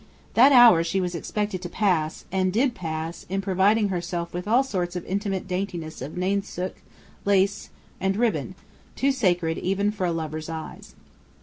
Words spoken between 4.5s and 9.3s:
sorts of intimate daintiness of nainsook, lace, and ribbon, too